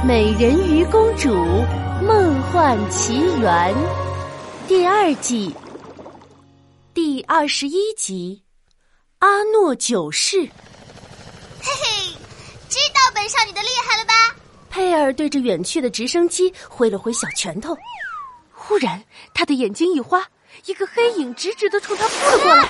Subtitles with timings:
[0.02, 1.28] 《美人鱼公主
[2.02, 3.74] 梦幻奇缘》
[4.66, 5.54] 第二季
[6.94, 8.42] 第二十一集
[9.18, 10.38] 《阿诺九世》。
[11.60, 12.14] 嘿嘿，
[12.70, 14.14] 知道本少女的厉害了吧？
[14.70, 17.76] 佩尔对着远去的直升机挥了挥小拳头，
[18.54, 20.26] 忽然他的眼睛一花，
[20.64, 22.66] 一个黑影直直的冲他扑了过来。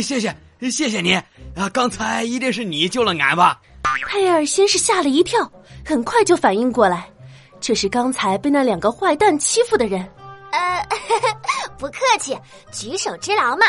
[0.00, 0.32] 谢谢，
[0.70, 1.12] 谢谢你
[1.56, 1.68] 啊！
[1.72, 3.60] 刚才一定是你救了俺吧？
[4.06, 5.50] 佩尔先是吓了一跳，
[5.88, 7.08] 很快就反应过来，
[7.60, 10.06] 这是刚才被那两个坏蛋欺负的人。
[10.52, 10.86] 呃，
[11.78, 12.38] 不客气，
[12.70, 13.66] 举手之劳嘛。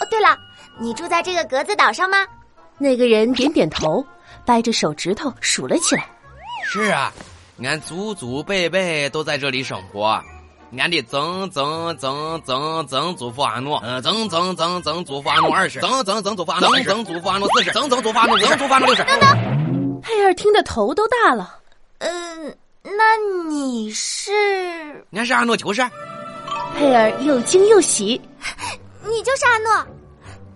[0.00, 0.34] 哦，对了，
[0.80, 2.16] 你住在这个格子岛上吗？
[2.78, 4.02] 那个人点点头，
[4.46, 6.08] 掰着手指头数了起来。
[6.64, 7.12] 是啊，
[7.62, 10.18] 俺祖祖辈辈都在这里生活。
[10.78, 19.04] 俺的曾曾曾曾曾祖父阿诺，嗯，曾曾曾曾祖父阿诺二世，曾曾曾祖父阿诺曾曾祖父阿诺四世，曾曾祖父阿诺曾祖父阿诺六世。
[19.04, 19.63] 等等，
[20.14, 21.58] 佩尔听得头都大了。
[21.98, 23.16] 嗯，那
[23.48, 24.30] 你是？
[25.10, 25.82] 俺是阿诺九世。
[26.76, 28.20] 佩尔又惊又喜，
[29.02, 29.86] 你就是阿诺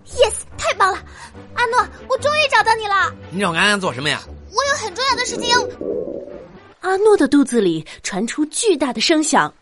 [0.07, 0.99] ，yes，太棒了，
[1.55, 3.13] 阿诺，我终于找到你了。
[3.31, 4.23] 你让俺做什么呀？
[4.53, 5.61] 我有很重要的事情要。
[6.81, 9.53] 阿诺的肚子里传出巨大的声响。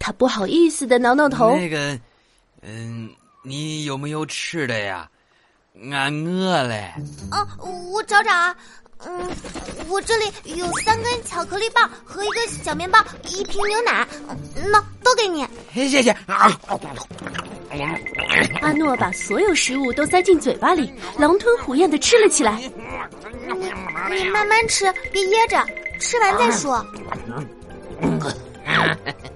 [0.00, 1.54] 他不好意思的挠挠头。
[1.56, 1.96] 那个，
[2.62, 3.08] 嗯，
[3.42, 5.08] 你有没有吃的呀？
[5.90, 6.74] 俺饿了。
[7.30, 7.46] 啊，
[7.92, 8.54] 我找找啊。
[9.06, 9.30] 嗯，
[9.88, 14.06] 我这里有三根巧克力棒和一个小面包，一瓶牛奶。
[14.70, 15.46] 那都给你。
[15.72, 16.50] 谢谢啊。
[18.60, 22.60] 阿诺把所有食物都塞进嘴巴里，狼吞虎咽的吃了起来。
[24.10, 25.64] 你慢慢吃，别噎着，
[26.00, 26.86] 吃完再说。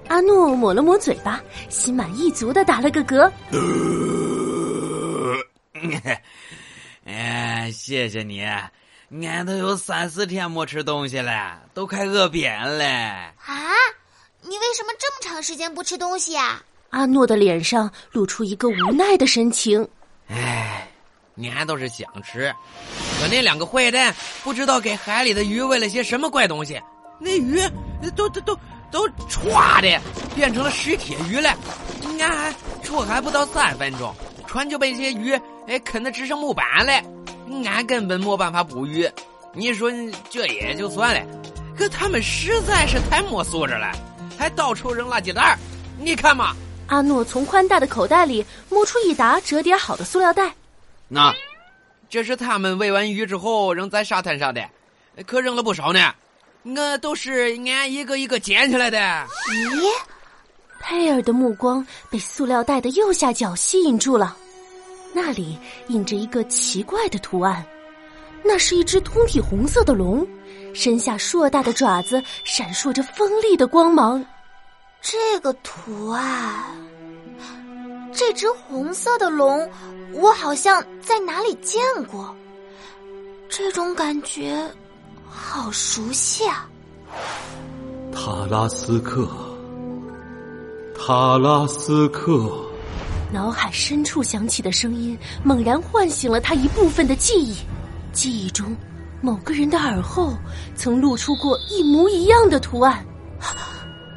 [0.07, 1.39] 阿诺抹了抹嘴巴，
[1.69, 3.31] 心满意足的打了个嗝。
[7.05, 8.43] 哎，谢谢你，
[9.11, 12.85] 俺都有三四天没吃东西了，都快饿扁了。
[12.85, 13.73] 啊，
[14.41, 16.61] 你为什么这么长时间不吃东西啊？
[16.91, 19.87] 阿诺的脸上露出一个无奈的神情。
[20.27, 20.87] 哎，
[21.55, 22.53] 俺倒是想吃，
[23.19, 26.81] 可那两个坏蛋不知道给海里的鱼喂了些什么怪东西，
[27.19, 27.61] 那鱼
[28.15, 28.57] 都都都。
[28.91, 30.01] 都歘的
[30.33, 31.55] 变成了石铁鱼了，
[32.19, 34.11] 俺还出海不到三分钟，
[34.47, 36.99] 船就被这些鱼哎啃得只剩木板了，
[37.65, 39.09] 俺根本没办法捕鱼。
[39.53, 39.91] 你说
[40.29, 41.27] 这也就算了，
[41.77, 43.91] 可他们实在是太没素质了，
[44.37, 45.57] 还到处扔垃圾袋
[45.97, 46.55] 你看嘛，
[46.87, 50.53] 阿诺从宽大的口袋里摸出一沓折叠好的塑料袋，
[51.07, 51.33] 那
[52.09, 54.63] 这是他们喂完鱼之后扔在沙滩上的，
[55.25, 56.13] 可扔了不少呢。
[56.63, 58.97] 我都是俺一个一个捡起来的。
[58.99, 59.81] 咦，
[60.79, 64.37] 佩尔的目光被塑料袋的右下角吸引住了，
[65.13, 67.65] 那里印着一个奇怪的图案，
[68.43, 70.27] 那是一只通体红色的龙，
[70.73, 74.23] 身下硕大的爪子闪烁着锋利的光芒。
[75.01, 76.65] 这个图案，
[78.13, 79.69] 这只红色的龙，
[80.13, 82.35] 我好像在哪里见过，
[83.49, 84.69] 这种感觉。
[85.31, 86.67] 好熟悉啊！
[88.11, 89.27] 塔拉斯克，
[90.97, 92.68] 塔拉斯克。
[93.31, 97.57] 脑海深处响起的声音，猛然唤醒了他一部分的记忆。
[98.11, 98.75] 记忆中，
[99.21, 100.33] 某个人的耳后
[100.75, 103.05] 曾露出过一模一样的图案。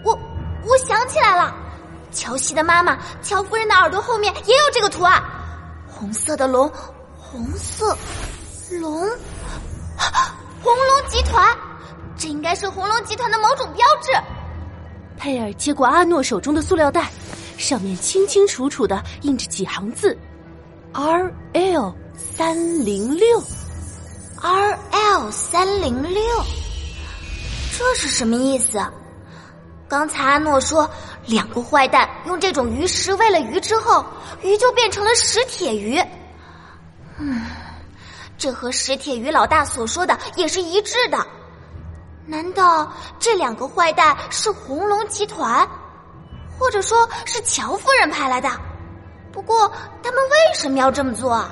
[0.03, 0.19] 我，
[0.67, 1.55] 我想起来了，
[2.11, 5.23] 乔西的妈妈乔夫人的耳朵后面也有这个图案，
[5.87, 6.71] 红色的龙，
[7.19, 7.97] 红色
[8.81, 9.09] 龙。
[10.63, 11.55] 红龙集团，
[12.17, 14.11] 这应该是红龙集团的某种标志。
[15.19, 17.11] 佩尔接过阿诺手中的塑料袋，
[17.63, 20.19] 上面清清楚楚的印着几行字
[20.93, 21.95] ：R L
[22.35, 23.41] 三零六
[24.41, 26.23] ，R L 三零六，
[27.79, 28.85] 这是什么意思？
[29.89, 30.91] 刚才阿诺说，
[31.25, 34.05] 两个坏蛋用这种鱼食喂了鱼之后，
[34.43, 36.03] 鱼就变成了石铁鱼。
[37.19, 37.43] 嗯。
[38.39, 41.25] 这和石铁鱼老大所说的也是一致的。
[42.27, 45.69] 难道这两个坏蛋是红龙集团，
[46.63, 48.49] 或者说是乔夫人派来的？
[49.33, 49.69] 不过
[50.01, 51.45] 他们为什么要这么做？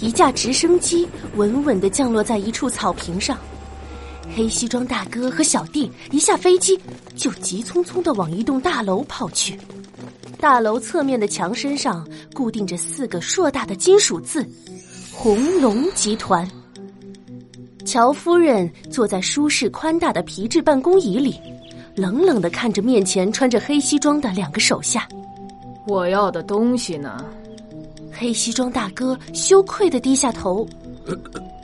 [0.00, 3.38] 一架直升机稳稳的降落在一处草坪上，
[4.34, 6.76] 黑西装大哥和小弟一下飞机
[7.14, 9.56] 就急匆匆的往一栋大楼跑去。
[10.40, 14.44] 大楼侧面的墙身上固定着四个硕大的金属字
[15.14, 16.46] ：“红龙集团。”
[17.86, 21.40] 乔夫人坐在舒适宽大的皮质办公椅里，
[21.96, 25.08] 冷冷的看着面前穿着黑西装的两个手下。
[25.86, 27.24] 我要的东西呢？
[28.12, 30.66] 黑西装大哥羞愧的低下头。
[31.06, 31.16] 呃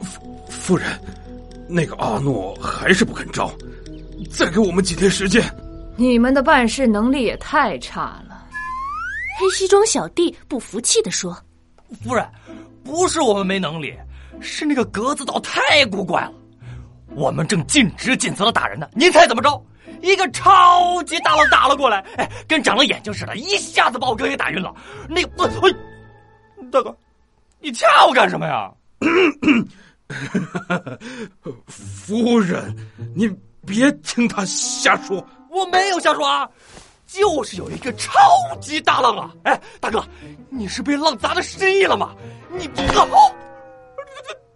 [0.02, 0.86] 夫夫人，
[1.68, 3.50] 那个阿诺还是不肯招，
[4.30, 5.42] 再给我们几天时间。
[5.96, 8.46] 你们的办事能力也太差了。
[9.38, 11.36] 黑西装小弟不服气的说
[12.04, 12.26] ：“夫人，
[12.84, 13.94] 不是我们没能力，
[14.40, 16.32] 是那个格子岛太古怪了。
[17.14, 19.62] 我们正尽职尽责的打人呢，您猜怎么着？
[20.02, 24.74] 一个超级大浪打了过来，哎，跟长了眼睛似的，一下子把我哥给打晕了。
[25.08, 25.50] 那个，哎，
[26.70, 26.94] 大哥，
[27.60, 28.70] 你掐我干什么呀？”
[31.66, 32.76] 夫人，
[33.16, 33.26] 你
[33.66, 35.26] 别听他瞎说。
[35.50, 36.48] 我没有瞎说啊，
[37.06, 38.12] 就是有一个超
[38.60, 39.30] 级大浪啊！
[39.44, 40.04] 哎，大哥，
[40.50, 42.14] 你是被浪砸的失忆了吗？
[42.50, 43.06] 你好，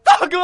[0.04, 0.36] 大哥，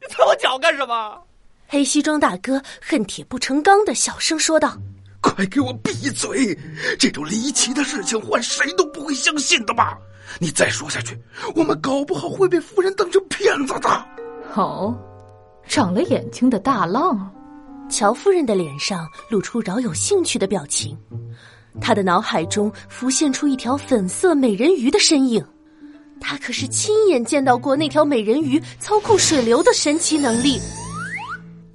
[0.00, 1.22] 你踩我脚干什么？
[1.72, 4.76] 黑西装大哥恨铁不成钢的小声说道
[5.22, 6.58] ：“快给我闭嘴！
[6.98, 9.96] 这种离奇的事情，换谁都不会相信的吧？
[10.40, 11.16] 你再说下去，
[11.54, 14.06] 我们搞不好会被夫人当成骗子的。”
[14.56, 14.98] 哦，
[15.68, 17.32] 长了眼睛的大浪。
[17.88, 20.98] 乔夫人的脸上露出饶有兴趣的表情，
[21.80, 25.44] 她的脑海中浮现出一条粉色美人鱼的身影。
[26.20, 30.60] 她可是亲眼见到过那条美人鱼操控水流的神奇能力。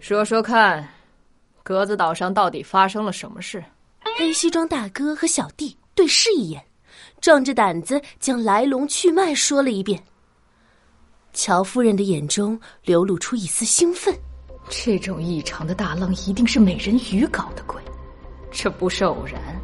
[0.08, 0.88] 说说看，
[1.64, 3.66] 格子岛上到底发生了什么事？
[4.16, 6.64] 黑西装大哥和小弟对视一眼，
[7.20, 10.00] 壮着胆子将来龙去脉说了一遍。
[11.34, 14.14] 乔夫人的眼中流露出一丝兴奋。
[14.70, 17.82] 这种异常的大浪一定是美人鱼搞的鬼，
[18.52, 19.60] 这不是偶然，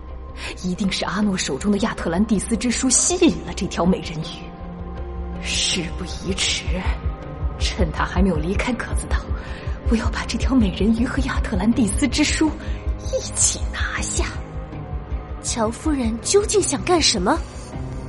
[0.63, 5.43] 一定是阿诺手中的亚特兰蒂斯之书吸引了这条美人鱼。
[5.43, 6.63] 事不宜迟，
[7.59, 9.17] 趁他还没有离开格子岛，
[9.89, 12.49] 我要把这条美人鱼和亚特兰蒂斯之书
[12.99, 14.25] 一起拿下。
[15.43, 17.37] 乔夫人究竟想干什么？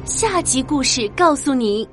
[0.04, 1.88] 下集故事告诉你。